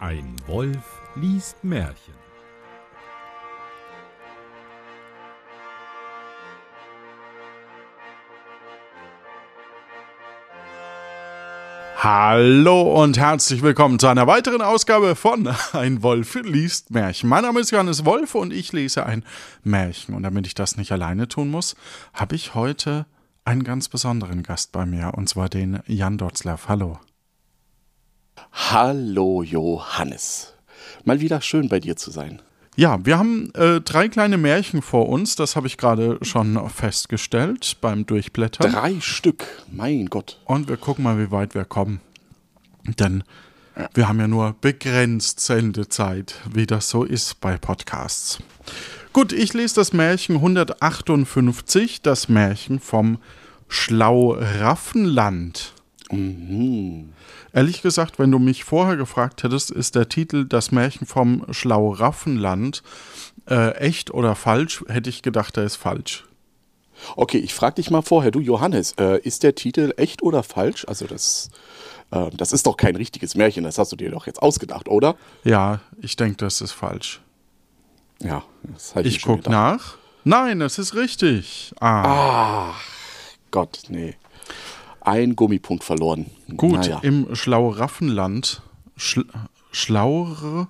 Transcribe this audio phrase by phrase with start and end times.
[0.00, 2.14] Ein Wolf liest Märchen.
[11.96, 17.28] Hallo und herzlich willkommen zu einer weiteren Ausgabe von Ein Wolf liest Märchen.
[17.28, 19.24] Mein Name ist Johannes Wolf und ich lese ein
[19.64, 20.14] Märchen.
[20.14, 21.74] Und damit ich das nicht alleine tun muss,
[22.14, 23.06] habe ich heute
[23.44, 26.68] einen ganz besonderen Gast bei mir, und zwar den Jan Dotzlaff.
[26.68, 27.00] Hallo.
[28.60, 30.52] Hallo Johannes.
[31.04, 32.42] Mal wieder schön bei dir zu sein.
[32.76, 37.78] Ja, wir haben äh, drei kleine Märchen vor uns, das habe ich gerade schon festgestellt
[37.80, 38.70] beim Durchblättern.
[38.70, 40.38] Drei Stück, mein Gott.
[40.44, 42.02] Und wir gucken mal, wie weit wir kommen.
[42.84, 43.24] Denn
[43.94, 48.38] wir haben ja nur begrenzt Sendezeit, wie das so ist bei Podcasts.
[49.14, 53.16] Gut, ich lese das Märchen 158, das Märchen vom
[53.68, 55.72] Schlauraffenland.
[56.10, 57.12] Mhm.
[57.52, 62.82] Ehrlich gesagt, wenn du mich vorher gefragt hättest, ist der Titel Das Märchen vom Schlauraffenland
[63.48, 66.24] äh, echt oder falsch, hätte ich gedacht, er ist falsch.
[67.16, 70.84] Okay, ich frage dich mal vorher, du Johannes, äh, ist der Titel echt oder falsch?
[70.88, 71.48] Also das,
[72.10, 75.16] äh, das ist doch kein richtiges Märchen, das hast du dir doch jetzt ausgedacht, oder?
[75.44, 77.20] Ja, ich denke, das ist falsch.
[78.20, 79.52] Ja, das hab Ich mir schon guck gedacht.
[79.52, 79.94] nach.
[80.24, 81.72] Nein, es ist richtig.
[81.80, 82.82] Ah, Ach
[83.52, 84.16] Gott, nee.
[85.08, 86.26] Ein Gummipunkt verloren.
[86.56, 86.72] gut.
[86.80, 86.98] Naja.
[87.02, 88.62] Im Schlauraffenland
[88.96, 89.24] schl
[89.72, 90.68] schlauere,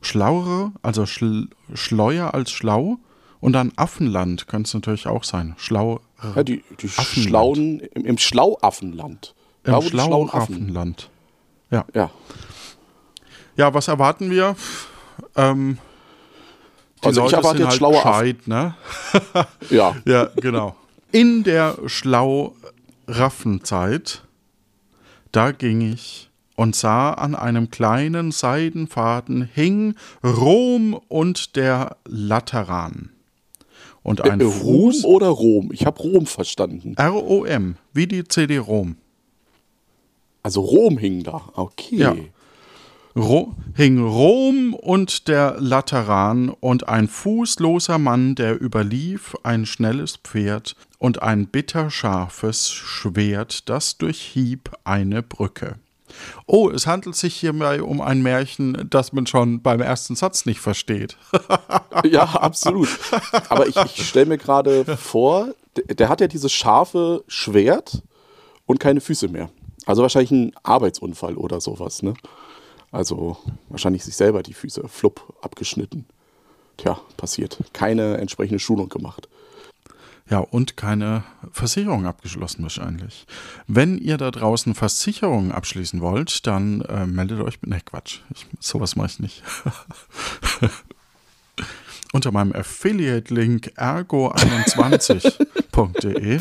[0.00, 2.98] schlauere, also schl schleuer als schlau
[3.40, 5.54] und dann Affenland könnte es natürlich auch sein.
[5.56, 6.00] Schlau
[6.36, 7.28] Ja, die, die Affenland.
[7.28, 9.34] Schlauen im, im Schlauaffenland.
[9.64, 9.88] im Affen.
[9.90, 11.10] Schlauraffenland.
[11.70, 11.84] Ja.
[13.56, 14.56] Ja, was erwarten wir?
[15.36, 15.78] Ähm,
[17.02, 18.74] die Also ich Leute erwarte sind jetzt halt schlaue gescheit, ne?
[19.70, 19.96] Ja.
[20.04, 20.76] Ja, genau.
[21.10, 21.76] In der
[23.12, 24.22] Schlauraffenzeit,
[25.32, 29.94] da ging ich und sah an einem kleinen Seidenfaden hing
[30.24, 33.10] Rom und der Lateran.
[34.02, 34.52] Und ein Äh, Ruhm
[34.92, 35.70] Fuß oder Rom?
[35.72, 36.96] Ich habe Rom verstanden.
[36.98, 38.96] ROM, wie die CD-ROM.
[40.42, 41.42] Also Rom hing da.
[41.54, 41.96] Okay.
[41.96, 42.16] Ja.
[43.14, 50.76] Ro hing Rom und der Lateran und ein fußloser Mann, der überlief ein schnelles Pferd
[50.98, 55.76] und ein bitterscharfes Schwert, das durchhieb eine Brücke.
[56.46, 60.60] Oh, es handelt sich hierbei um ein Märchen, das man schon beim ersten Satz nicht
[60.60, 61.16] versteht.
[62.04, 62.88] Ja, absolut.
[63.48, 68.02] Aber ich, ich stelle mir gerade vor, der, der hat ja dieses scharfe Schwert
[68.66, 69.50] und keine Füße mehr.
[69.86, 72.14] Also wahrscheinlich ein Arbeitsunfall oder sowas, ne?
[72.92, 73.38] Also
[73.70, 76.04] wahrscheinlich sich selber die Füße flupp abgeschnitten.
[76.76, 77.58] Tja, passiert.
[77.72, 79.28] Keine entsprechende Schulung gemacht.
[80.28, 83.26] Ja, und keine Versicherung abgeschlossen wahrscheinlich.
[83.66, 87.60] Wenn ihr da draußen Versicherungen abschließen wollt, dann äh, meldet euch.
[87.62, 88.20] Ne, Quatsch.
[88.32, 89.42] Ich, sowas mache ich nicht.
[92.12, 96.40] Unter meinem Affiliate-Link ergo21.de.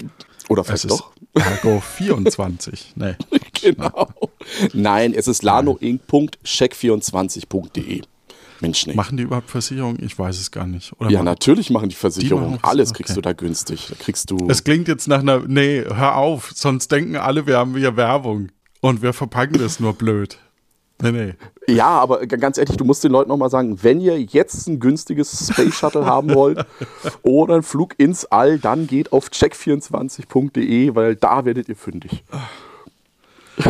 [0.50, 1.12] Oder Es vielleicht ist doch.
[1.36, 2.80] Ergo24.
[2.96, 3.16] Nee.
[3.62, 4.10] Genau.
[4.74, 8.02] Nein, es ist lanoinc.check24.de.
[8.60, 8.94] Mensch, nee.
[8.94, 10.04] Machen die überhaupt Versicherungen?
[10.04, 10.94] Ich weiß es gar nicht.
[11.00, 12.44] Oder Ja, machen- natürlich machen die Versicherung.
[12.46, 13.16] Die machen- Alles kriegst okay.
[13.18, 13.88] du da günstig.
[13.90, 14.48] Da kriegst du.
[14.50, 15.40] Es klingt jetzt nach einer.
[15.48, 16.52] Nee, hör auf.
[16.56, 18.50] Sonst denken alle, wir haben hier Werbung.
[18.82, 20.38] Und wir verpacken das nur blöd.
[21.02, 21.34] Nee, nee.
[21.68, 25.50] Ja, aber ganz ehrlich, du musst den Leuten nochmal sagen, wenn ihr jetzt ein günstiges
[25.52, 26.66] Space Shuttle haben wollt
[27.24, 32.24] oder einen Flug ins All, dann geht auf check24.de, weil da werdet ihr fündig.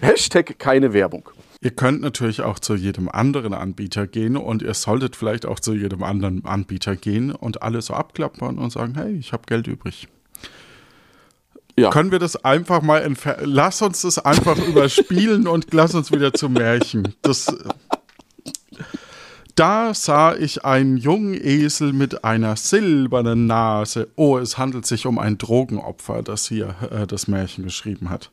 [0.00, 1.28] Hashtag keine Werbung.
[1.60, 5.72] Ihr könnt natürlich auch zu jedem anderen Anbieter gehen und ihr solltet vielleicht auch zu
[5.72, 10.08] jedem anderen Anbieter gehen und alles so abklappern und sagen, hey, ich habe Geld übrig.
[11.76, 13.46] Ja, Können wir das einfach mal entfernen?
[13.46, 17.14] Lass uns das einfach überspielen und lass uns wieder zum Märchen.
[17.22, 17.46] Das,
[19.56, 24.08] da sah ich einen jungen Esel mit einer silbernen Nase.
[24.14, 28.30] Oh, es handelt sich um ein Drogenopfer, das hier äh, das Märchen geschrieben hat.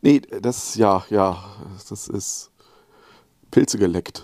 [0.00, 1.44] nee, das, ja, ja,
[1.90, 2.50] das ist
[3.50, 4.22] Pilze geleckt.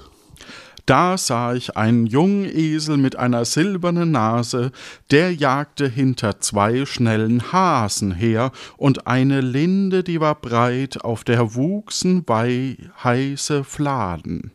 [0.86, 4.70] Da sah ich einen jungen Esel mit einer silbernen Nase,
[5.10, 11.54] der jagte hinter zwei schnellen Hasen her, und eine Linde, die war breit, auf der
[11.54, 14.52] wuchsen wei heiße Fladen.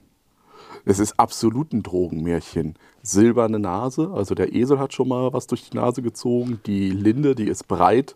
[0.85, 2.75] Es ist absolut ein Drogenmärchen.
[3.01, 6.59] Silberne Nase, also der Esel hat schon mal was durch die Nase gezogen.
[6.67, 8.15] Die Linde, die ist breit.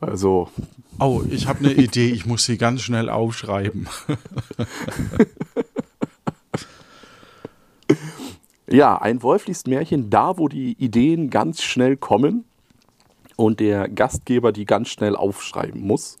[0.00, 0.48] Also,
[1.00, 3.88] Oh, ich habe eine Idee, ich muss sie ganz schnell aufschreiben.
[8.66, 12.44] Ja, ein Wolf liest Märchen da, wo die Ideen ganz schnell kommen
[13.36, 16.18] und der Gastgeber die ganz schnell aufschreiben muss.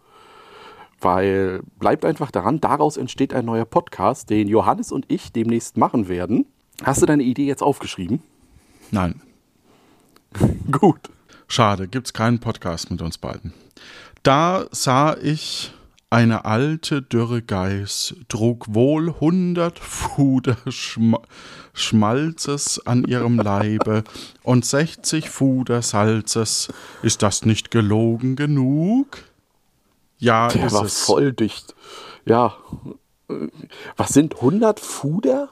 [1.00, 6.08] Weil bleibt einfach daran, daraus entsteht ein neuer Podcast, den Johannes und ich demnächst machen
[6.08, 6.46] werden.
[6.82, 8.22] Hast du deine Idee jetzt aufgeschrieben?
[8.90, 9.20] Nein.
[10.70, 11.00] Gut.
[11.48, 13.52] Schade, gibt's keinen Podcast mit uns beiden.
[14.22, 15.72] Da sah ich
[16.14, 21.16] eine alte, dürre Geiß, trug wohl hundert Fuder Schm
[21.76, 24.04] Schmalzes an ihrem Leibe
[24.44, 26.72] und sechzig Fuder Salzes.
[27.02, 29.24] Ist das nicht gelogen genug?
[30.18, 31.02] Ja, Der ist war es.
[31.04, 31.74] voll dicht.
[32.24, 32.54] Ja.
[33.96, 35.48] Was sind 100 Fuder?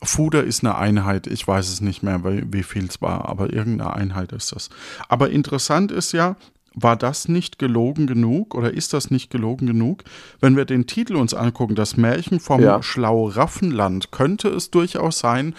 [0.00, 3.52] Fuder ist eine Einheit, ich weiß es nicht mehr, wie wie viel es war, aber
[3.52, 4.70] irgendeine Einheit ist das.
[5.08, 6.36] Aber interessant ist ja,
[6.82, 10.04] war das nicht gelogen genug oder ist das nicht gelogen genug?
[10.40, 12.82] Wenn wir den Titel uns angucken, das Märchen vom Ja.
[12.82, 15.54] Schlauraffenland, könnte es durchaus sein,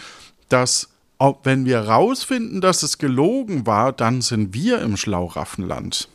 [0.49, 0.89] dass
[1.43, 6.07] wenn wir rausfinden, dass es gelogen war, dann sind wir im Schlauraffenland.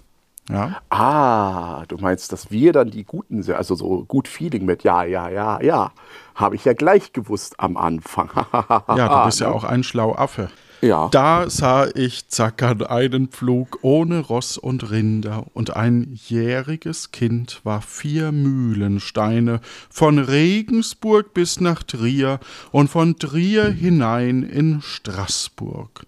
[0.50, 4.82] Ja, Ah, du meinst, dass wir dann die Guten sind, also so gut Feeling mit,
[4.84, 5.92] ja, ja, ja, ja.
[6.34, 8.30] Habe ich ja gleich gewusst am Anfang.
[8.34, 10.50] ja du bist ja auch ein Schlauaffe.
[10.80, 11.08] Ja.
[11.08, 17.80] Da sah ich zackern einen Pflug ohne Ross und Rinder, und ein jähriges Kind war
[17.80, 22.40] vier Mühlensteine, von Regensburg bis nach Trier
[22.70, 26.06] und von Trier hinein in Straßburg.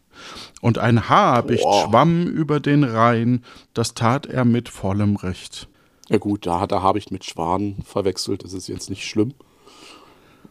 [0.61, 1.89] Und ein Habicht Boah.
[1.89, 5.69] schwamm über den Rhein, das tat er mit vollem Recht.
[6.09, 9.35] Ja gut, da, da habe ich mit Schwan verwechselt, das ist jetzt nicht schlimm.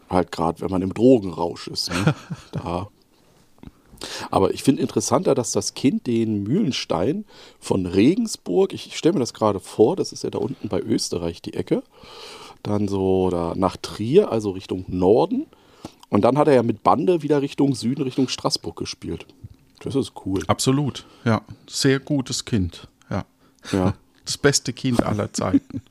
[0.10, 1.92] Halt gerade, wenn man im Drogenrausch ist.
[1.92, 2.14] Ne?
[2.52, 2.88] da.
[4.32, 7.26] Aber ich finde interessanter, dass das Kind den Mühlenstein
[7.60, 11.42] von Regensburg, ich, stelle mir das gerade vor, das ist ja da unten bei Österreich
[11.42, 11.84] die Ecke,
[12.64, 15.46] dann so da nach Trier, also Richtung Norden.
[16.10, 19.26] Und dann hat er ja mit Bande wieder Richtung Süden, Richtung Straßburg gespielt.
[19.82, 20.42] Das ist cool.
[20.48, 21.42] Absolut, ja.
[21.68, 23.26] Sehr gutes Kind, ja.
[23.72, 23.94] Ja.
[24.26, 25.84] Das beste Kind aller Zeiten.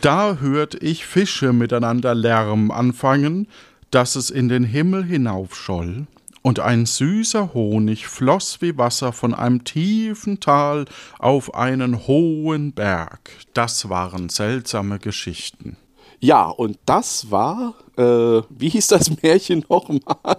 [0.00, 3.48] Da hört ich Fische miteinander Lärm anfangen,
[3.90, 6.06] dass es in den Himmel hinaufscholl,
[6.42, 10.86] und ein süßer Honig floss wie Wasser von einem tiefen Tal
[11.18, 13.30] auf einen hohen Berg.
[13.54, 15.76] Das waren seltsame Geschichten.
[16.22, 18.02] Ja, und das war, äh,
[18.50, 20.36] wie hieß das Märchen nochmal?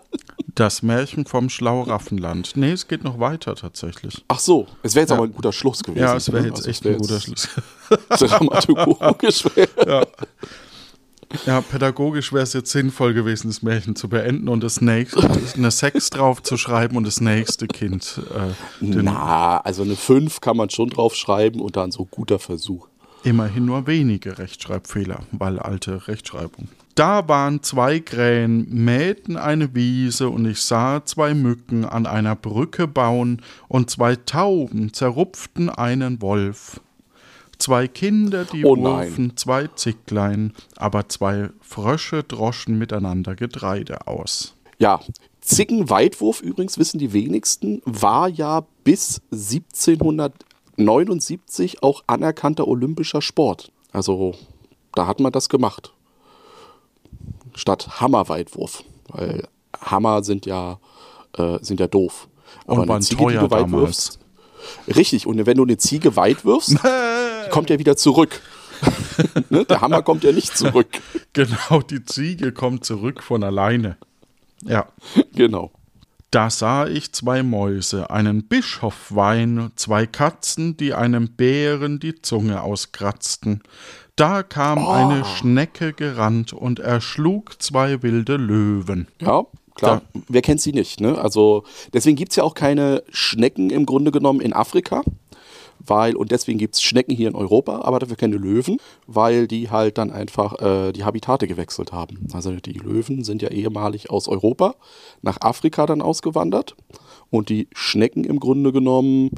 [0.53, 2.51] Das Märchen vom Schlauraffenland.
[2.55, 4.23] Nee, es geht noch weiter tatsächlich.
[4.27, 6.03] Ach so, es wäre jetzt aber ein guter Schluss gewesen.
[6.03, 6.49] Ja, es wäre ne?
[6.49, 7.49] jetzt Also echt wär ein guter Schluss.
[8.09, 9.69] Dramaturgisch wäre.
[9.87, 10.05] Ja,
[11.69, 16.09] pädagogisch wäre es jetzt sinnvoll gewesen, das Märchen zu beenden und das nächste, eine Sex
[16.09, 18.19] drauf zu schreiben und das nächste Kind.
[18.33, 22.87] Äh, Na, also eine 5 kann man schon drauf schreiben und dann so guter Versuch.
[23.23, 26.67] immerhin nur wenige Rechtschreibfehler, weil alte Rechtschreibung.
[26.95, 32.87] Da waren zwei Krähen, mähten eine Wiese und ich sah zwei Mücken an einer Brücke
[32.87, 36.81] bauen und zwei Tauben zerrupften einen Wolf.
[37.61, 44.55] Zwei Kinder, die Oh wurfen zwei Zicklein, aber zwei Frösche droschen miteinander Getreide aus.
[44.79, 44.99] Ja,
[45.41, 49.21] Zickenweitwurf übrigens, wissen die wenigsten, war ja bis
[50.77, 53.71] 1779 auch anerkannter olympischer Sport.
[53.91, 54.33] Also
[54.93, 55.93] da hat man das gemacht.
[57.55, 58.83] Statt Hammerweitwurf.
[59.09, 59.47] Weil
[59.79, 60.79] Hammer sind ja,
[61.37, 62.27] äh, sind ja doof.
[62.65, 64.11] Und eine waren Ziege, die teuer du weit damals.
[64.13, 64.17] wirfst-
[64.95, 66.75] Richtig, und wenn du eine Ziege weit wirfst, die
[67.51, 68.41] kommt ja wieder zurück.
[69.49, 69.65] ne?
[69.65, 70.87] Der Hammer kommt ja nicht zurück.
[71.33, 73.95] Genau, die Ziege kommt zurück von alleine.
[74.65, 74.87] Ja.
[75.33, 75.71] Genau.
[76.29, 83.61] Da sah ich zwei Mäuse, einen Bischofwein, zwei Katzen, die einem Bären die Zunge auskratzten.
[84.17, 89.07] Da kam eine Schnecke gerannt und erschlug zwei wilde Löwen.
[89.21, 90.01] Ja, klar.
[90.27, 90.99] Wer kennt sie nicht?
[90.99, 91.17] Ne?
[91.17, 95.01] Also deswegen gibt es ja auch keine Schnecken im Grunde genommen in Afrika.
[95.85, 99.69] Weil, und deswegen gibt es Schnecken hier in Europa, aber dafür keine Löwen, weil die
[99.69, 102.27] halt dann einfach äh, die Habitate gewechselt haben.
[102.33, 104.75] Also die Löwen sind ja ehemalig aus Europa
[105.21, 106.75] nach Afrika dann ausgewandert
[107.29, 109.31] und die Schnecken im Grunde genommen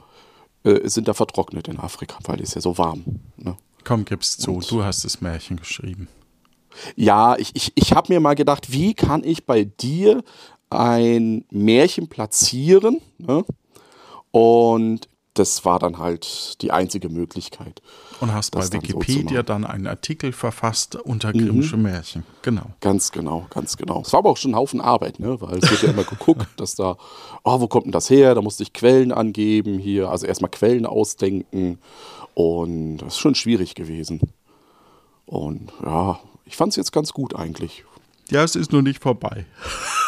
[0.64, 3.04] äh, sind da vertrocknet in Afrika, weil es ja so warm.
[3.38, 3.56] Ne?
[3.84, 6.08] Komm, gib's zu, Und- du hast das Märchen geschrieben.
[6.96, 10.24] Ja, ich, ich, ich habe mir mal gedacht, wie kann ich bei dir
[10.72, 13.00] ein Märchen platzieren?
[13.20, 13.46] Ne?
[14.32, 17.82] Und das war dann halt die einzige Möglichkeit.
[18.20, 22.24] Und hast bei dann so Wikipedia dann einen Artikel verfasst unter Grimmsche Märchen.
[22.44, 22.68] Genau.
[22.82, 24.02] Ganz genau, ganz genau.
[24.02, 25.42] Es war aber auch schon ein Haufen Arbeit, ne?
[25.42, 26.98] weil es wird ja immer geguckt, dass da,
[27.44, 28.36] oh, wo kommt denn das her?
[28.36, 31.80] Da musste ich Quellen angeben hier, also erstmal Quellen ausdenken
[32.36, 34.22] und das ist schon schwierig gewesen.
[35.25, 37.84] Und ja, ich fand es jetzt ganz gut eigentlich.
[38.30, 39.46] Ja, es ist nur nicht vorbei.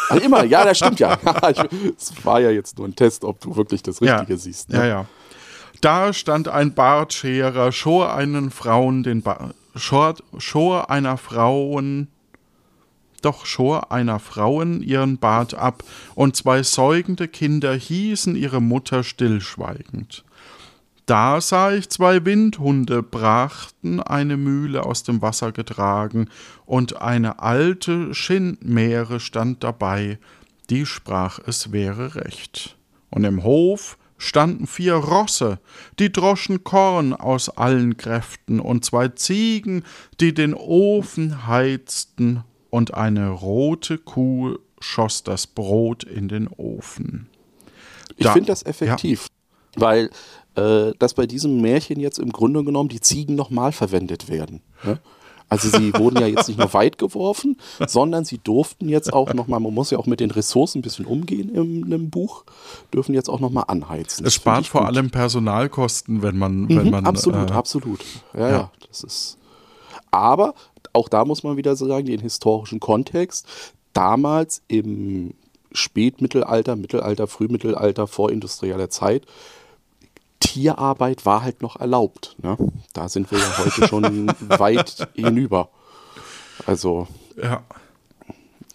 [0.08, 1.18] Also immer, ja, das stimmt ja.
[1.96, 4.38] Es war ja jetzt nur ein Test, ob du wirklich das Richtige ja.
[4.38, 4.70] siehst.
[4.70, 4.78] Ne?
[4.78, 5.06] Ja, ja.
[5.86, 12.08] Da stand ein Bartscherer, schor einen Frauen den ba schor, schor einer Frauen
[13.22, 15.84] doch schor einer Frauen ihren Bart ab,
[16.16, 20.24] und zwei säugende Kinder hießen ihre Mutter stillschweigend.
[21.06, 26.28] Da sah ich zwei Windhunde brachten eine Mühle aus dem Wasser getragen,
[26.64, 30.18] und eine alte Schindmeere stand dabei,
[30.68, 32.76] die sprach, es wäre recht.
[33.08, 35.58] Und im Hof standen vier Rosse,
[35.98, 39.84] die droschen Korn aus allen Kräften, und zwei Ziegen,
[40.20, 47.28] die den Ofen heizten, und eine rote Kuh schoss das Brot in den Ofen.
[48.16, 49.28] Ich finde das effektiv,
[49.76, 49.80] ja.
[49.80, 50.10] weil
[50.56, 54.62] äh, dass bei diesem Märchen jetzt im Grunde genommen die Ziegen nochmal verwendet werden.
[54.84, 54.98] Ne?
[55.48, 59.60] Also sie wurden ja jetzt nicht nur weit geworfen, sondern sie durften jetzt auch nochmal,
[59.60, 62.44] man muss ja auch mit den Ressourcen ein bisschen umgehen im, im Buch,
[62.92, 64.26] dürfen jetzt auch nochmal anheizen.
[64.26, 64.90] Es spart vor gut.
[64.90, 67.06] allem Personalkosten, wenn man, mhm, wenn man.
[67.06, 68.00] Absolut, äh, absolut.
[68.34, 69.38] Ja, ja, ja, das ist.
[70.10, 70.54] Aber
[70.92, 73.46] auch da muss man wieder sagen, den historischen Kontext.
[73.92, 75.34] Damals im
[75.72, 79.26] Spätmittelalter, Mittelalter, Frühmittelalter, vorindustrieller Zeit
[80.40, 82.36] Tierarbeit war halt noch erlaubt.
[82.42, 82.56] Ne?
[82.92, 85.70] Da sind wir ja heute schon weit hinüber.
[86.66, 87.08] Also,
[87.40, 87.62] ja.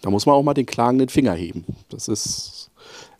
[0.00, 1.64] da muss man auch mal den klagenden Finger heben.
[1.88, 2.70] Das ist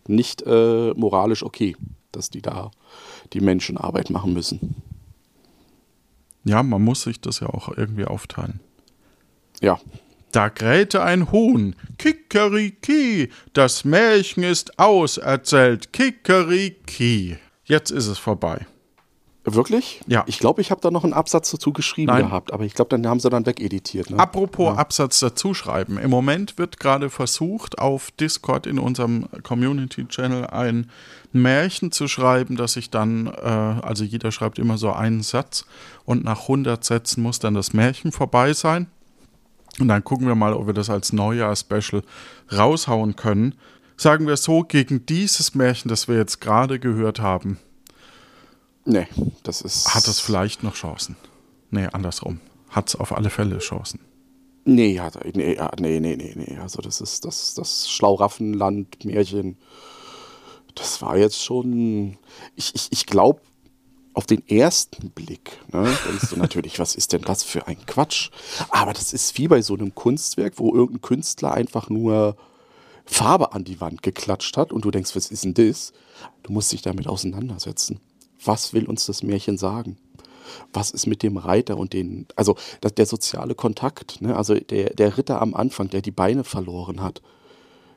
[0.06, 1.76] nicht äh, moralisch okay,
[2.10, 2.70] dass die da
[3.32, 4.82] die Menschen Arbeit machen müssen.
[6.44, 8.60] Ja, man muss sich das ja auch irgendwie aufteilen.
[9.60, 9.78] Ja.
[10.32, 11.76] Da krähte ein Huhn.
[11.98, 15.92] Kikeriki, das Märchen ist auserzählt.
[15.92, 17.36] Kikeriki.
[17.72, 18.66] Jetzt ist es vorbei.
[19.44, 20.02] Wirklich?
[20.06, 20.24] Ja.
[20.26, 22.26] Ich glaube, ich habe da noch einen Absatz dazu geschrieben Nein.
[22.26, 24.10] gehabt, aber ich glaube, dann haben sie dann wegeditiert.
[24.10, 24.18] Ne?
[24.18, 24.74] Apropos ja.
[24.74, 25.96] Absatz dazu schreiben.
[25.96, 30.90] Im Moment wird gerade versucht, auf Discord in unserem Community-Channel ein
[31.32, 35.64] Märchen zu schreiben, dass ich dann, äh, also jeder schreibt immer so einen Satz
[36.04, 38.86] und nach 100 Sätzen muss dann das Märchen vorbei sein.
[39.80, 42.02] Und dann gucken wir mal, ob wir das als Neujahr-Special
[42.54, 43.54] raushauen können
[44.02, 47.58] sagen wir so, gegen dieses Märchen, das wir jetzt gerade gehört haben,
[48.84, 49.06] nee,
[49.42, 49.94] das ist.
[49.94, 51.16] Hat es vielleicht noch Chancen?
[51.70, 52.40] Nee, andersrum.
[52.68, 54.00] Hat es auf alle Fälle Chancen.
[54.64, 56.58] Nee, ja, nee, nee, nee, nee, nee.
[56.58, 59.56] Also das ist das, das Schlauraffenland-Märchen.
[60.74, 62.18] Das war jetzt schon.
[62.54, 63.40] Ich, ich, ich glaube,
[64.14, 68.30] auf den ersten Blick ne, denkst du natürlich, was ist denn das für ein Quatsch?
[68.70, 72.36] Aber das ist wie bei so einem Kunstwerk, wo irgendein Künstler einfach nur
[73.04, 75.92] Farbe an die Wand geklatscht hat und du denkst, was ist denn das?
[76.42, 78.00] Du musst dich damit auseinandersetzen.
[78.44, 79.96] Was will uns das Märchen sagen?
[80.72, 84.36] Was ist mit dem Reiter und den, also das, der soziale Kontakt, ne?
[84.36, 87.22] also der, der Ritter am Anfang, der die Beine verloren hat.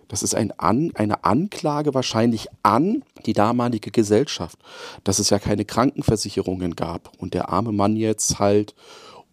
[0.08, 4.60] Das ist ein an, eine Anklage wahrscheinlich an die damalige Gesellschaft,
[5.04, 8.76] dass es ja keine Krankenversicherungen gab und der arme Mann jetzt halt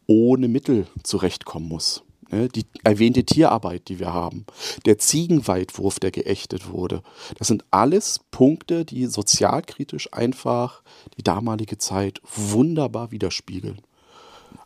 [0.06, 2.02] ohne Mittel zurechtkommen muss.
[2.32, 4.46] Ne, die erwähnte Tierarbeit, die wir haben,
[4.86, 7.02] der Ziegenweitwurf, der geächtet wurde.
[7.36, 10.82] Das sind alles Punkte, die sozialkritisch einfach
[11.18, 13.82] die damalige Zeit wunderbar widerspiegeln.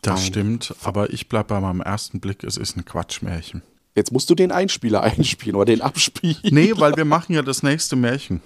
[0.01, 3.63] Das ein stimmt, aber ich bleibe bei meinem ersten Blick, es ist ein Quatschmärchen.
[3.95, 6.37] Jetzt musst du den Einspieler einspielen oder den abspielen.
[6.43, 8.41] Nee, weil wir machen ja das nächste Märchen.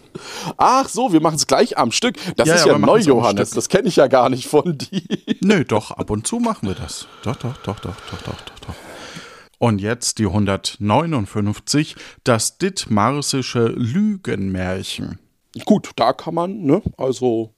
[0.58, 2.16] Ach so, wir machen es gleich am Stück.
[2.38, 3.52] Das ja, ist ja, ja neu, Johannes.
[3.52, 5.02] Das kenne ich ja gar nicht von dir.
[5.42, 7.06] Nö, doch, ab und zu machen wir das.
[7.22, 8.91] Doch, doch, doch, doch, doch, doch, doch, doch.
[9.62, 15.20] Und jetzt die 159, das Dithmarsische Lügenmärchen.
[15.66, 17.54] Gut, da kann man, ne, also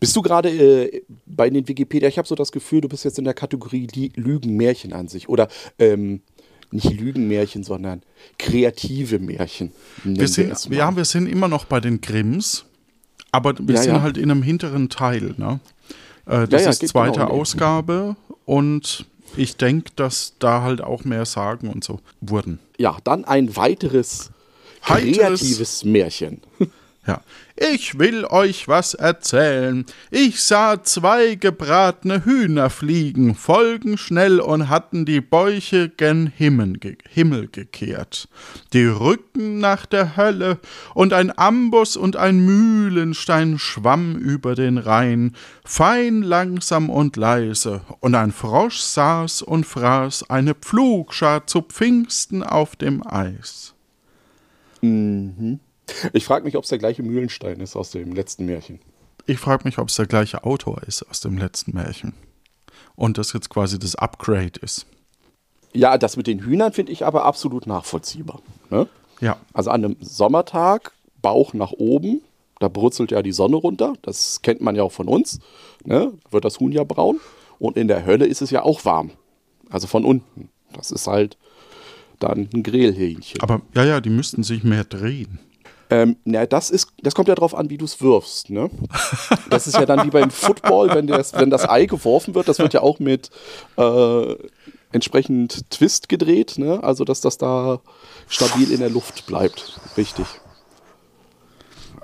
[0.00, 2.08] bist du gerade äh, bei den Wikipedia?
[2.08, 5.28] Ich habe so das Gefühl, du bist jetzt in der Kategorie Lügenmärchen an sich.
[5.28, 6.22] Oder ähm,
[6.70, 8.02] nicht Lügenmärchen, sondern
[8.38, 9.72] kreative Märchen.
[10.04, 12.64] Wir sind, wir, ja, wir sind immer noch bei den Grimms,
[13.30, 14.00] aber wir ja, sind ja.
[14.00, 15.34] halt in einem hinteren Teil.
[15.36, 15.60] Ne?
[16.24, 18.16] Äh, das ist zweite genau Ausgabe
[18.46, 19.04] und
[19.36, 22.58] ich denke, dass da halt auch mehr Sagen und so wurden.
[22.78, 24.30] Ja, dann ein weiteres
[24.82, 26.40] kreatives Märchen.
[27.06, 27.20] Ja.
[27.58, 29.86] Ich will euch was erzählen.
[30.10, 36.74] Ich sah zwei gebratene Hühner fliegen, folgen schnell und hatten die Bäuche gen Himmel,
[37.08, 38.28] Himmel gekehrt,
[38.74, 40.58] die Rücken nach der Hölle,
[40.94, 45.34] und ein Amboss und ein Mühlenstein schwamm über den Rhein,
[45.64, 52.76] fein, langsam und leise, und ein Frosch saß und fraß eine Pflugschar zu Pfingsten auf
[52.76, 53.74] dem Eis.
[54.82, 55.60] Mhm.
[56.12, 58.80] Ich frage mich, ob es der gleiche Mühlenstein ist aus dem letzten Märchen.
[59.26, 62.12] Ich frage mich, ob es der gleiche Autor ist aus dem letzten Märchen.
[62.94, 64.86] Und das jetzt quasi das Upgrade ist.
[65.72, 68.40] Ja, das mit den Hühnern finde ich aber absolut nachvollziehbar.
[68.70, 68.88] Ne?
[69.20, 69.36] Ja.
[69.52, 72.22] Also an einem Sommertag, Bauch nach oben,
[72.58, 73.94] Da brutzelt ja die Sonne runter.
[74.02, 75.40] Das kennt man ja auch von uns.
[75.84, 76.12] Ne?
[76.30, 77.20] Wird das Huhn ja braun.
[77.58, 79.10] Und in der Hölle ist es ja auch warm.
[79.70, 80.48] Also von unten.
[80.72, 81.36] Das ist halt
[82.18, 83.40] dann ein Grillhähnchen.
[83.42, 85.38] Aber ja, ja, die müssten sich mehr drehen.
[85.88, 88.50] Ähm, na, das ist, das kommt ja darauf an, wie du es wirfst.
[88.50, 88.70] Ne?
[89.50, 92.58] Das ist ja dann wie beim Football, wenn das, wenn das Ei geworfen wird, das
[92.58, 93.30] wird ja auch mit
[93.76, 94.34] äh,
[94.92, 96.82] entsprechend Twist gedreht, ne?
[96.82, 97.80] Also dass das da
[98.28, 99.78] stabil in der Luft bleibt.
[99.96, 100.26] Richtig.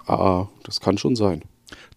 [0.06, 1.42] Ah, das kann schon sein.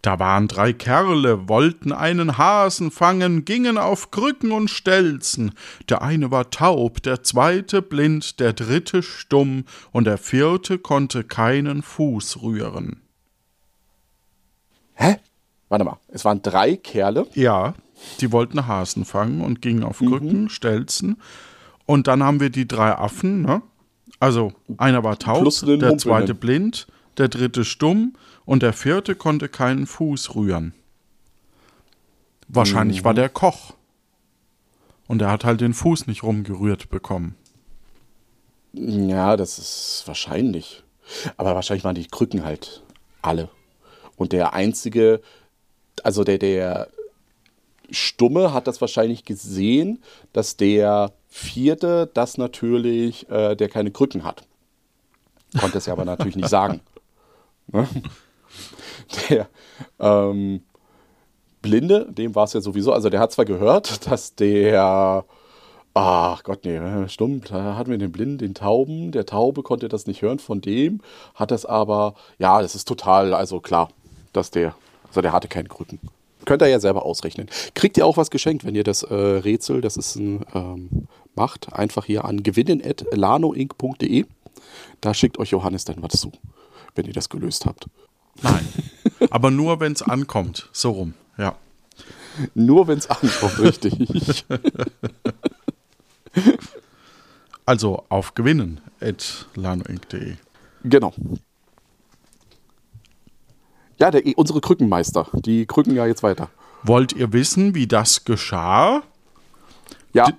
[0.05, 5.53] Da waren drei Kerle, wollten einen Hasen fangen, gingen auf Krücken und Stelzen.
[5.89, 11.81] Der eine war taub, der zweite blind, der dritte stumm, und der vierte konnte keinen
[11.81, 13.01] Fuß rühren.
[14.93, 15.15] Hä?
[15.69, 17.25] Warte mal, es waren drei Kerle.
[17.33, 17.73] Ja,
[18.19, 20.09] die wollten Hasen fangen und gingen auf Mhm.
[20.09, 21.19] Krücken, Stelzen.
[21.87, 23.63] Und dann haben wir die drei Affen, ne?
[24.19, 26.85] Also einer war taub, der zweite blind,
[27.17, 28.13] der dritte stumm
[28.45, 30.73] und der vierte konnte keinen Fuß rühren.
[32.47, 33.05] Wahrscheinlich Mhm.
[33.05, 33.73] war der Koch.
[35.07, 37.35] Und er hat halt den Fuß nicht rumgerührt bekommen.
[38.73, 40.83] Ja, das ist wahrscheinlich.
[41.37, 42.83] Aber wahrscheinlich waren die Krücken halt
[43.21, 43.49] alle.
[44.15, 45.21] Und der einzige,
[46.03, 46.89] also der, der
[47.91, 50.01] Stumme hat das wahrscheinlich gesehen,
[50.33, 54.47] dass der vierte das natürlich, äh, der keine Krücken hat.
[55.59, 56.81] Konnte es ja aber natürlich nicht sagen.
[57.67, 57.87] Ne?
[59.29, 59.47] Der
[59.99, 60.61] ähm,
[61.61, 65.25] Blinde, dem war es ja sowieso, also der hat zwar gehört, dass der
[65.97, 67.41] Ach Gott, nee, stumm.
[67.47, 69.13] Da hatten wir den Blinden, den Tauben.
[69.13, 70.99] Der Taube konnte das nicht hören von dem,
[71.35, 73.87] hat das aber, ja, das ist total, also klar,
[74.33, 74.75] dass der,
[75.07, 75.99] also der hatte keinen Krücken.
[76.43, 77.47] Könnt ihr ja selber ausrechnen.
[77.75, 81.71] Kriegt ihr auch was geschenkt, wenn ihr das äh, Rätsel, das ist ein, ähm, macht,
[81.71, 84.25] einfach hier an gewinnen.lanoinc.de.
[84.99, 86.33] Da schickt euch Johannes dann was zu,
[86.95, 87.87] wenn ihr das gelöst habt.
[88.41, 88.67] Nein.
[89.29, 90.69] Aber nur, wenn es ankommt.
[90.71, 91.55] So rum, ja.
[92.53, 94.45] Nur wenn es ankommt, richtig.
[97.65, 100.35] Also auf gewinnen at lanoinc.de.
[100.83, 101.13] Genau.
[103.97, 106.49] Ja, der, unsere Krückenmeister, die krücken ja jetzt weiter.
[106.83, 109.01] Wollt ihr wissen, wie das geschah?
[110.13, 110.29] Ja,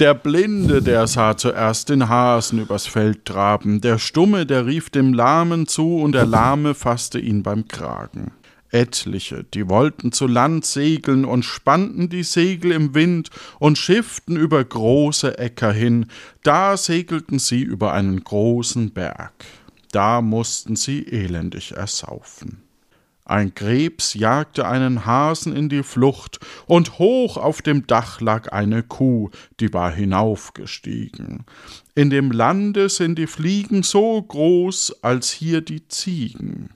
[0.00, 5.14] Der Blinde, der sah zuerst den Hasen übers Feld traben, der Stumme, der rief dem
[5.14, 8.32] Lahmen zu, und der Lahme fasste ihn beim Kragen.
[8.70, 13.30] Etliche, die wollten zu Land segeln und spannten die Segel im Wind
[13.60, 16.06] und schifften über große Äcker hin,
[16.42, 19.32] da segelten sie über einen großen Berg,
[19.92, 22.63] da mussten sie elendig ersaufen.
[23.26, 28.82] Ein Krebs jagte einen Hasen in die Flucht, und hoch auf dem Dach lag eine
[28.82, 31.44] Kuh, die war hinaufgestiegen.
[31.94, 36.70] In dem Lande sind die Fliegen so groß als hier die Ziegen.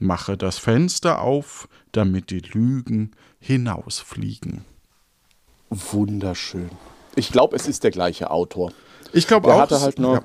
[0.00, 4.64] Mache das Fenster auf, damit die Lügen hinausfliegen.
[5.70, 6.70] wunderschön.
[7.14, 8.72] Ich glaube, es ist der gleiche Autor.
[9.12, 9.60] Ich glaube auch.
[9.60, 10.22] hatte halt noch ja.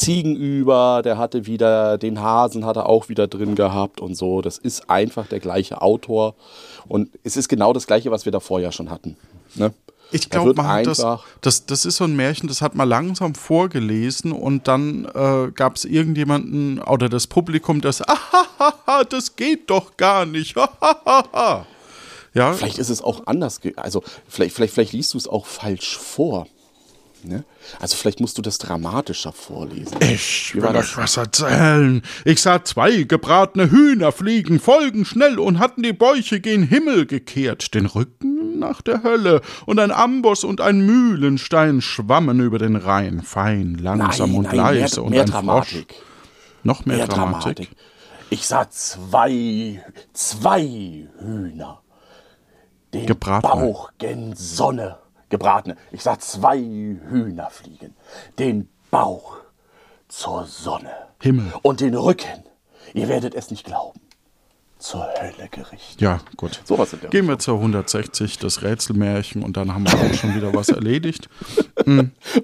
[0.00, 4.40] Ziegen über, der hatte wieder den Hasen, hat er auch wieder drin gehabt und so.
[4.40, 6.34] Das ist einfach der gleiche Autor.
[6.88, 9.16] Und es ist genau das gleiche, was wir davor ja schon hatten.
[9.56, 9.72] Ne?
[10.10, 11.04] Ich glaube, man hat das,
[11.42, 15.76] das, das ist so ein Märchen, das hat man langsam vorgelesen und dann äh, gab
[15.76, 20.56] es irgendjemanden oder das Publikum, das, ahahaha, das geht doch gar nicht.
[20.56, 21.66] ahahaha."
[22.32, 23.60] ja, Vielleicht ist es auch anders.
[23.76, 26.46] Also, vielleicht, vielleicht, vielleicht liest du es auch falsch vor.
[27.24, 27.44] Ne?
[27.78, 29.96] Also, vielleicht musst du das dramatischer vorlesen.
[30.00, 32.02] ich will euch was erzählen.
[32.24, 37.74] Ich sah zwei gebratene Hühner fliegen, folgen schnell und hatten die Bäuche gen Himmel gekehrt,
[37.74, 43.22] den Rücken nach der Hölle, und ein Amboss und ein Mühlenstein schwammen über den Rhein,
[43.22, 45.92] fein, langsam und leise, mehr, und mehr ein Dramatik.
[45.92, 46.04] Frosch.
[46.62, 47.56] Noch mehr, Mehr Dramatik.
[47.56, 47.70] Dramatik.
[48.32, 51.82] Ich sah zwei, zwei Hühner.
[52.94, 53.52] Den Gebratene.
[53.52, 54.98] Bauch gen Sonne.
[55.30, 55.76] Gebratene.
[55.92, 57.94] Ich sah zwei Hühner fliegen.
[58.38, 59.36] Den Bauch
[60.08, 60.90] zur Sonne.
[61.20, 61.52] Himmel.
[61.62, 62.44] Und den Rücken.
[62.94, 64.00] Ihr werdet es nicht glauben.
[64.78, 66.00] Zur Hölle gerichtet.
[66.00, 66.62] Ja, gut.
[66.64, 70.34] Sowas in der Gehen wir zur 160, das Rätselmärchen, und dann haben wir auch schon
[70.34, 71.28] wieder was erledigt.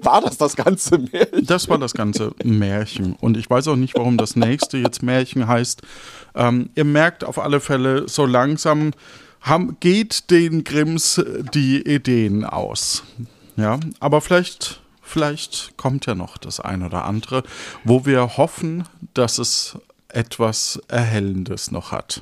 [0.01, 1.45] War das das ganze Märchen?
[1.47, 3.15] Das war das ganze Märchen.
[3.19, 5.81] Und ich weiß auch nicht, warum das nächste jetzt Märchen heißt.
[6.35, 8.91] Ähm, ihr merkt auf alle Fälle, so langsam
[9.47, 11.21] haben, geht den Grimms
[11.53, 13.03] die Ideen aus.
[13.55, 17.43] Ja, aber vielleicht, vielleicht kommt ja noch das ein oder andere,
[17.83, 18.83] wo wir hoffen,
[19.13, 19.77] dass es
[20.09, 22.21] etwas Erhellendes noch hat.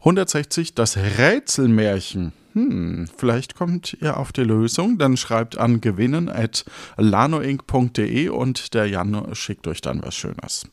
[0.00, 2.32] 160, das Rätselmärchen.
[2.54, 4.98] Hm, vielleicht kommt ihr auf die Lösung.
[4.98, 6.64] Dann schreibt an gewinnen at
[6.96, 10.66] lanoinc.de und der Jan schickt euch dann was Schönes.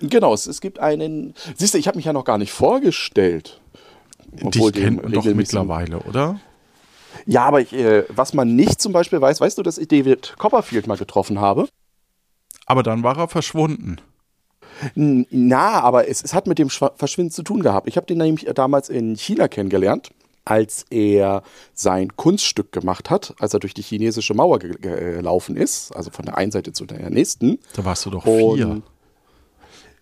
[0.00, 1.34] Genau, es, es gibt einen.
[1.56, 3.60] Siehst du, ich habe mich ja noch gar nicht vorgestellt.
[4.42, 6.40] Dich kennt man doch mittlerweile, oder?
[7.24, 10.34] Ja, aber ich, äh, was man nicht zum Beispiel weiß, weißt du, dass ich David
[10.38, 11.68] Copperfield mal getroffen habe?
[12.66, 13.96] Aber dann war er verschwunden.
[14.94, 17.88] Na, aber es, es hat mit dem Verschwinden zu tun gehabt.
[17.88, 20.10] Ich habe den nämlich damals in China kennengelernt,
[20.44, 25.92] als er sein Kunststück gemacht hat, als er durch die chinesische Mauer ge- gelaufen ist,
[25.96, 27.58] also von der einen Seite zu der nächsten.
[27.74, 28.82] Da warst du doch Und- vier.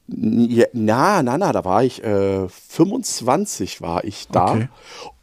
[0.06, 4.52] Ja, na, na, na, da war ich äh, 25 war ich da.
[4.52, 4.68] Okay.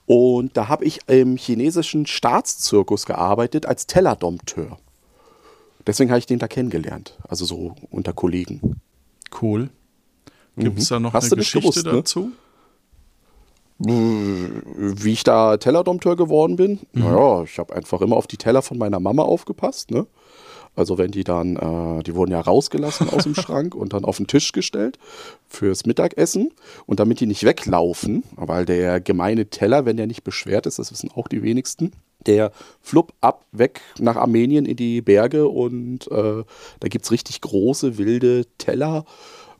[0.07, 4.77] Und da habe ich im chinesischen Staatszirkus gearbeitet als Tellerdompteur.
[5.87, 7.17] Deswegen habe ich den da kennengelernt.
[7.27, 8.81] Also so unter Kollegen.
[9.41, 9.69] Cool.
[10.57, 11.17] Gibt es da noch Mhm.
[11.17, 11.91] Hast eine Geschichte gewusst, ne?
[11.93, 12.31] dazu?
[13.79, 16.81] Wie ich da Tellerdompteur geworden bin?
[16.93, 19.89] Naja, ich habe einfach immer auf die Teller von meiner Mama aufgepasst.
[19.91, 20.05] Ne?
[20.75, 24.17] Also wenn die dann, äh, die wurden ja rausgelassen aus dem Schrank und dann auf
[24.17, 24.97] den Tisch gestellt
[25.47, 26.51] fürs Mittagessen.
[26.85, 30.91] Und damit die nicht weglaufen, weil der gemeine Teller, wenn der nicht beschwert ist, das
[30.91, 31.91] wissen auch die wenigsten,
[32.25, 36.43] der flupp ab, weg nach Armenien in die Berge und äh,
[36.79, 39.05] da gibt es richtig große, wilde Teller.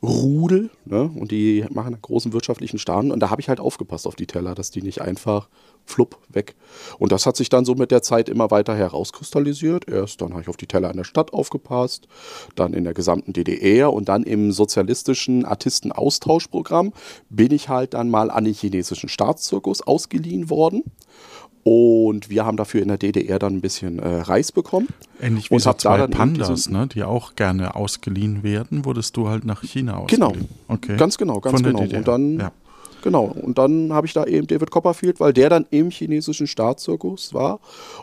[0.02, 1.02] Rudel, ne?
[1.14, 3.12] Und die machen einen großen wirtschaftlichen Schaden.
[3.12, 5.48] Und da habe ich halt aufgepasst auf die Teller, dass die nicht einfach
[5.84, 6.56] flupp weg.
[6.98, 9.88] Und das hat sich dann so mit der Zeit immer weiter herauskristallisiert.
[9.88, 12.08] Erst dann habe ich auf die Teller in der Stadt aufgepasst,
[12.56, 16.92] dann in der gesamten DDR und dann im sozialistischen Artistenaustauschprogramm
[17.30, 20.82] bin ich halt dann mal an den chinesischen Staatszirkus ausgeliehen worden.
[21.64, 24.88] Und wir haben dafür in der DDR dann ein bisschen äh, Reis bekommen.
[25.20, 28.84] Ähnlich wie Und so hab da zwei eben Pandas, ne, die auch gerne ausgeliehen werden,
[28.84, 30.26] wurdest du halt nach China Genau.
[30.28, 30.48] ausgeliehen.
[30.66, 30.96] Okay.
[30.96, 31.96] Ganz genau, ganz Von genau.
[31.96, 32.52] Und dann, Ja.
[33.02, 37.32] genau, und dann habe ich da eben David Copperfield, weil der dann im chinesischen Staatszirkus
[37.32, 37.60] war.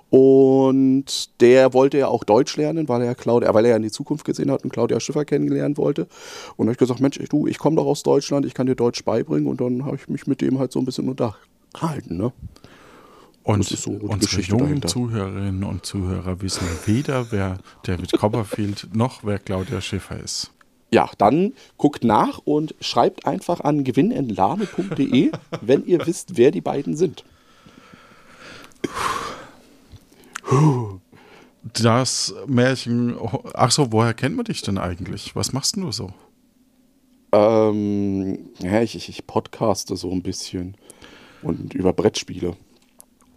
[0.10, 1.06] Und
[1.42, 4.26] der wollte ja auch Deutsch lernen, weil er Claudia, weil er ja in die Zukunft
[4.26, 6.04] gesehen hat und Claudia Schiffer kennenlernen wollte.
[6.56, 8.76] Und da habe ich gesagt, Mensch, du, ich komme doch aus Deutschland, ich kann dir
[8.76, 9.48] Deutsch beibringen.
[9.48, 12.18] Und dann habe ich mich mit dem halt so ein bisschen unterhalten.
[12.18, 12.32] Ne?
[13.44, 14.88] Und so unsere Geschichte jungen dahinter.
[14.90, 20.52] Zuhörerinnen und Zuhörer wissen weder, wer David Copperfield noch wer Claudia Schiffer ist.
[20.92, 26.96] Ja, dann guckt nach und schreibt einfach an gewinnentlade.de, wenn ihr wisst, wer die beiden
[26.96, 27.24] sind.
[31.62, 33.16] Das Märchen,
[33.54, 35.36] ach so, woher kennt man dich denn eigentlich?
[35.36, 36.12] Was machst denn du so?
[37.32, 40.76] Ähm, ja, ich, ich, ich podcaste so ein bisschen
[41.44, 42.56] und über Brettspiele.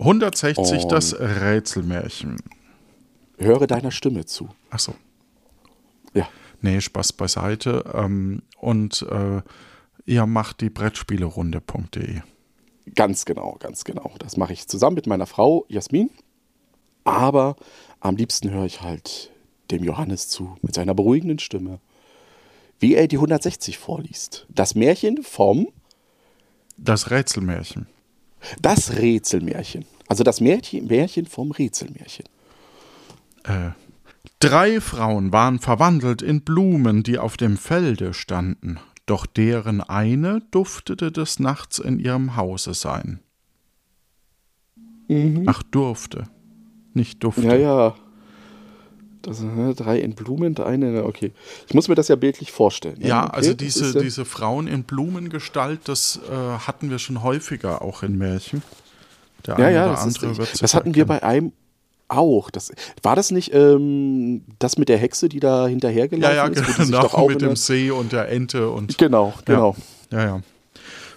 [0.04, 2.36] 160 Und- das Rätselmärchen.
[3.38, 4.48] Höre deiner Stimme zu.
[4.70, 4.94] Ach so.
[6.14, 6.28] Ja,
[6.60, 7.84] Nee, Spaß beiseite.
[7.94, 9.42] Ähm, und äh,
[10.04, 12.20] ihr macht die Brettspielerunde.de.
[12.94, 14.12] ganz genau, ganz genau.
[14.18, 16.10] Das mache ich zusammen mit meiner Frau Jasmin.
[17.04, 17.56] Aber
[18.00, 19.32] am liebsten höre ich halt
[19.72, 21.80] dem Johannes zu mit seiner beruhigenden Stimme,
[22.78, 24.46] wie er die 160 vorliest.
[24.50, 25.66] Das Märchen vom
[26.76, 27.86] Das Rätselmärchen.
[28.61, 29.85] Das Rätselmärchen.
[30.09, 32.26] Also das Märchen, Märchen vom Rätselmärchen.
[33.44, 33.70] Äh,
[34.40, 41.11] drei Frauen waren verwandelt in Blumen, die auf dem Felde standen, doch deren eine duftete
[41.12, 43.20] des Nachts in ihrem Hause sein.
[45.46, 46.28] Ach, durfte.
[46.94, 47.42] Nicht durfte.
[47.42, 47.94] Ja, ja.
[49.22, 51.32] Das, äh, drei in Blumen, eine, okay.
[51.68, 52.98] Ich muss mir das ja bildlich vorstellen.
[52.98, 53.08] ne?
[53.08, 57.82] Ja, Okay, also diese, ja- diese Frauen in Blumengestalt, das äh, hatten wir schon häufiger
[57.82, 58.62] auch in Märchen.
[59.46, 61.52] Der Ja, eine ja, oder das, ist, andere wird das hatten wir bei einem
[62.08, 62.50] auch.
[62.50, 62.70] Das,
[63.02, 66.66] war das nicht ähm, das mit der Hexe, die da hinterhergelaufen Ja, ja, ist?
[66.76, 68.98] sich genau, mit dem der- See und der Ente und.
[68.98, 69.76] Genau, genau.
[70.11, 70.40] Ja, ja.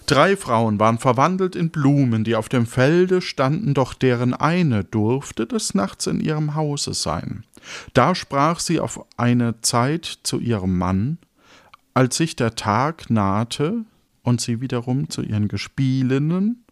[0.06, 5.46] Drei Frauen waren verwandelt in Blumen, die auf dem Felde standen, doch deren eine durfte
[5.46, 7.44] des Nachts in ihrem Hause sein.
[7.92, 11.18] Da sprach sie auf eine Zeit zu ihrem Mann,
[11.94, 13.84] als sich der Tag nahte
[14.22, 16.64] und sie wiederum zu ihren Gespielinnen,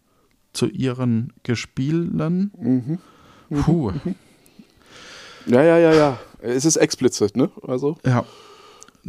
[0.53, 2.51] zu ihren Gespielen.
[2.57, 2.99] Mhm.
[3.61, 3.91] Puh,
[5.47, 6.19] Ja, ja, ja, ja.
[6.41, 7.51] Es ist explizit, ne?
[7.67, 7.97] Also.
[8.05, 8.25] ja.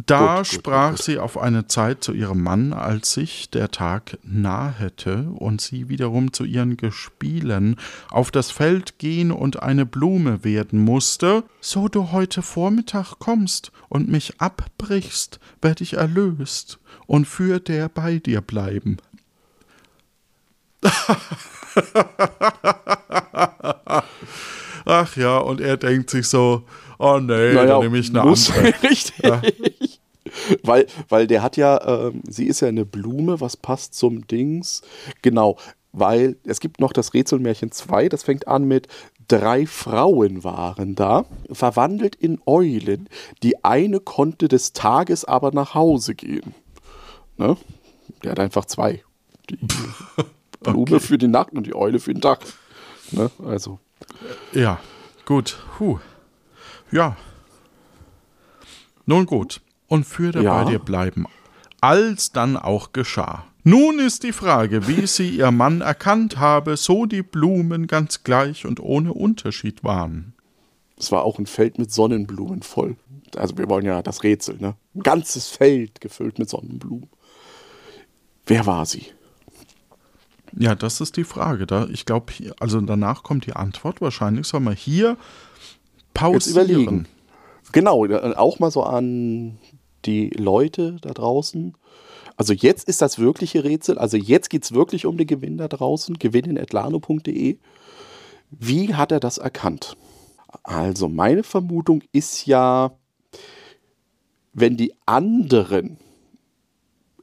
[0.05, 1.05] Da Gut, sprach gut, gut.
[1.05, 6.33] sie auf eine Zeit zu ihrem Mann, als sich der Tag nahete und sie wiederum
[6.33, 7.77] zu ihren Gespielen
[8.11, 11.43] auf das Feld gehen und eine Blume werden musste.
[11.61, 18.19] So du heute Vormittag kommst und mich abbrichst, werd ich erlöst und für der bei
[18.19, 18.97] dir bleiben.
[24.85, 26.63] Ach ja, und er denkt sich so,
[26.97, 28.73] oh nee, dann nehme ich eine muss, andere.
[28.83, 29.15] Richtig.
[30.63, 34.81] Weil, weil der hat ja, ähm, sie ist ja eine Blume, was passt zum Dings.
[35.21, 35.57] Genau,
[35.91, 38.87] weil es gibt noch das Rätselmärchen 2, das fängt an mit
[39.27, 43.09] drei Frauen waren da, verwandelt in Eulen.
[43.43, 46.53] Die eine konnte des Tages aber nach Hause gehen.
[47.37, 47.57] Ne?
[48.23, 49.03] Der hat einfach zwei.
[49.49, 49.59] Die
[50.61, 52.39] Blume für die Nacht und die Eule für den Tag.
[53.11, 53.29] Ne?
[53.45, 53.79] Also.
[54.53, 54.79] Ja,
[55.25, 55.57] gut.
[55.77, 55.99] Puh.
[56.91, 57.17] Ja.
[59.05, 59.61] Nun gut.
[59.87, 60.63] Und für Ja.
[60.63, 61.25] bei dir bleiben.
[61.81, 63.45] Als dann auch geschah.
[63.63, 68.65] Nun ist die Frage, wie sie ihr Mann erkannt habe, so die Blumen ganz gleich
[68.65, 70.33] und ohne Unterschied waren.
[70.97, 72.95] Es war auch ein Feld mit Sonnenblumen voll.
[73.35, 74.75] Also wir wollen ja das Rätsel, ne?
[74.95, 77.09] Ein ganzes Feld gefüllt mit Sonnenblumen.
[78.45, 79.07] Wer war sie?
[80.57, 81.67] Ja, das ist die Frage.
[81.67, 83.99] Da, ich glaube, also danach kommt die Antwort.
[84.01, 86.51] Wahrscheinlich soll man hier Jetzt pausieren.
[86.69, 87.05] überlegen.
[87.73, 89.57] Genau, äh, auch mal so an
[90.05, 91.75] die Leute da draußen.
[92.35, 93.97] Also jetzt ist das wirkliche Rätsel.
[93.97, 96.17] Also jetzt geht es wirklich um den Gewinn da draußen.
[96.17, 97.57] Gewinnenetlano.de.
[98.51, 99.97] Wie hat er das erkannt?
[100.63, 102.91] Also meine Vermutung ist ja,
[104.53, 105.97] wenn die anderen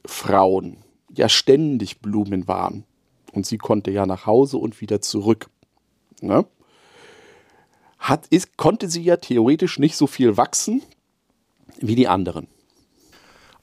[0.05, 0.77] Frauen
[1.13, 2.83] ja ständig Blumen waren
[3.33, 5.49] und sie konnte ja nach Hause und wieder zurück.
[6.21, 6.45] Ne?
[8.07, 10.81] hat, ist, konnte sie ja theoretisch nicht so viel wachsen
[11.79, 12.47] wie die anderen.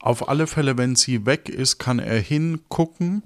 [0.03, 3.23] Auf alle Fälle, wenn sie weg ist, kann er hingucken,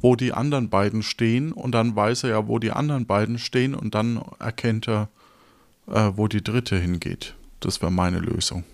[0.00, 3.76] wo die anderen beiden stehen und dann weiß er ja, wo die anderen beiden stehen
[3.76, 5.08] und dann erkennt er,
[5.86, 7.36] äh, wo die dritte hingeht.
[7.60, 8.64] Das wäre meine Lösung.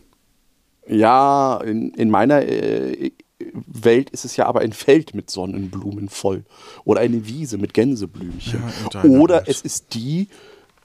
[0.88, 3.10] Ja, in, in meiner äh,
[3.66, 6.44] Welt ist es ja aber ein Feld mit Sonnenblumen voll.
[6.86, 8.62] Oder eine Wiese mit Gänseblümchen.
[8.94, 9.48] Ja, Oder Welt.
[9.48, 10.28] es ist die,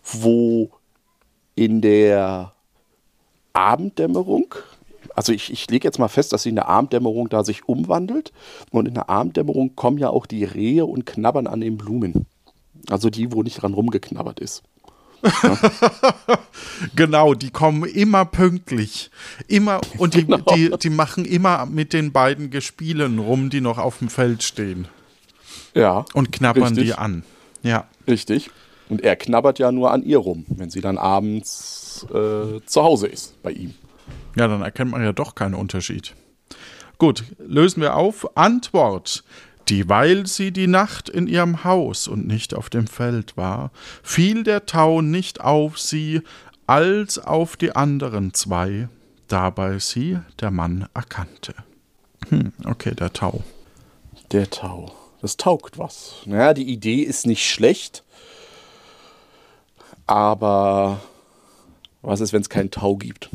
[0.03, 0.69] wo
[1.55, 2.51] in der
[3.53, 4.53] Abenddämmerung,
[5.19, 8.31] also ich, ich lege jetzt mal fest, dass sie in der Abenddämmerung da sich umwandelt.
[8.71, 12.25] Und in der Abenddämmerung kommen ja auch die Rehe und knabbern an den Blumen.
[12.89, 14.63] Also die, wo nicht dran rumgeknabbert ist.
[16.95, 19.11] Genau, die kommen immer pünktlich.
[19.49, 20.37] Immer, und die, Genau.
[20.55, 24.87] die, die machen immer mit den beiden Gespielen rum, die noch auf dem Feld stehen.
[25.73, 26.05] Ja.
[26.13, 26.85] Und knabbern Richtig.
[26.85, 27.23] die an.
[27.61, 27.89] Ja.
[28.07, 28.51] Richtig.
[28.87, 33.07] Und er knabbert ja nur an ihr rum, wenn sie dann abends äh, zu Hause
[33.07, 33.73] ist bei ihm.
[34.35, 36.15] Ja, dann erkennt man ja doch keinen Unterschied.
[36.97, 38.37] Gut, lösen wir auf.
[38.37, 39.23] Antwort.
[39.69, 44.65] Dieweil sie die Nacht in ihrem Haus und nicht auf dem Feld war, fiel der
[44.65, 46.21] Tau nicht auf sie,
[46.65, 48.89] als auf die anderen zwei,
[49.27, 51.53] dabei sie der Mann erkannte.
[52.29, 53.43] Hm, okay, der Tau.
[54.31, 54.91] Der Tau.
[55.21, 56.15] Das taugt was.
[56.25, 58.03] Naja, die Idee ist nicht schlecht.
[60.07, 61.01] Aber
[62.01, 63.29] was ist, wenn es keinen Tau gibt?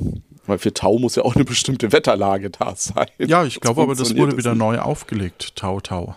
[0.47, 3.07] Weil für Tau muss ja auch eine bestimmte Wetterlage da sein.
[3.19, 4.59] Ja, ich glaube aber, das wurde wieder nicht.
[4.59, 6.15] neu aufgelegt, Tau Tau.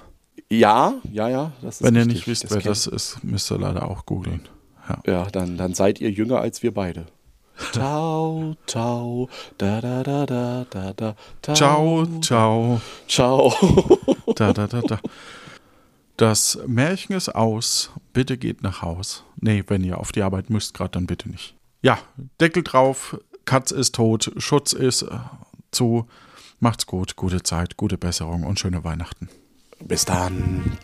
[0.49, 1.51] Ja, ja, ja.
[1.61, 4.47] Das Wenn ihr nicht wisst, wer kenn- das ist, müsst ihr leider auch googeln.
[4.87, 5.01] Ja.
[5.05, 7.05] Ja, dann, dann seid ihr jünger als wir beide.
[7.73, 11.15] Tau, Tau, da, da, da, da, da, da.
[11.41, 12.81] Tau, Ciao, ciao.
[13.07, 13.53] Ciao.
[14.35, 14.99] Da, da, da, da.
[16.17, 17.91] Das Märchen ist aus.
[18.13, 19.23] Bitte geht nach Haus.
[19.41, 21.55] Nee, wenn ihr auf die Arbeit müsst, gerade dann bitte nicht.
[21.81, 21.99] Ja,
[22.39, 23.19] Deckel drauf.
[23.45, 24.31] Katz ist tot.
[24.37, 25.19] Schutz ist äh,
[25.71, 26.07] zu.
[26.59, 27.15] Macht's gut.
[27.15, 29.29] Gute Zeit, gute Besserung und schöne Weihnachten.
[29.79, 30.77] Bis dann.